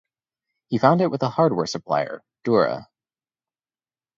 [0.69, 2.87] He found it with a hardware supplier, Dura.